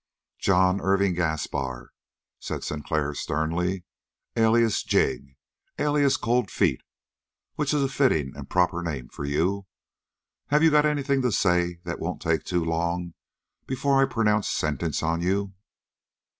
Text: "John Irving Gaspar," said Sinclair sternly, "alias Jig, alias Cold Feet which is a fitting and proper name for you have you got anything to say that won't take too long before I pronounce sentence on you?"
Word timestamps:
"John 0.39 0.81
Irving 0.81 1.13
Gaspar," 1.13 1.93
said 2.39 2.63
Sinclair 2.63 3.13
sternly, 3.13 3.83
"alias 4.35 4.81
Jig, 4.81 5.37
alias 5.77 6.17
Cold 6.17 6.49
Feet 6.49 6.81
which 7.53 7.71
is 7.71 7.83
a 7.83 7.87
fitting 7.87 8.35
and 8.35 8.49
proper 8.49 8.81
name 8.81 9.09
for 9.09 9.25
you 9.25 9.67
have 10.47 10.63
you 10.63 10.71
got 10.71 10.87
anything 10.87 11.21
to 11.21 11.31
say 11.31 11.81
that 11.83 11.99
won't 11.99 12.19
take 12.19 12.43
too 12.45 12.65
long 12.65 13.13
before 13.67 14.01
I 14.01 14.05
pronounce 14.07 14.49
sentence 14.49 15.03
on 15.03 15.21
you?" 15.21 15.53